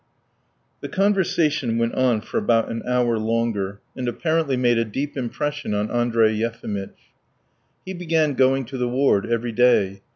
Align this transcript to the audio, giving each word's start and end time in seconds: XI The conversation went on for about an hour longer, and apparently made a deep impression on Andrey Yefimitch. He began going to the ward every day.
XI 0.01 0.07
The 0.79 0.89
conversation 0.89 1.77
went 1.77 1.93
on 1.93 2.21
for 2.21 2.39
about 2.39 2.71
an 2.71 2.81
hour 2.87 3.19
longer, 3.19 3.81
and 3.95 4.07
apparently 4.07 4.57
made 4.57 4.79
a 4.79 4.83
deep 4.83 5.15
impression 5.15 5.75
on 5.75 5.91
Andrey 5.91 6.31
Yefimitch. 6.33 7.11
He 7.85 7.93
began 7.93 8.33
going 8.33 8.65
to 8.65 8.79
the 8.79 8.89
ward 8.89 9.27
every 9.31 9.51
day. 9.51 10.01